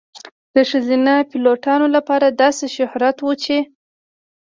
[0.55, 3.57] د ښځینه پیلوټانو لپاره داسې شهرت وي چې.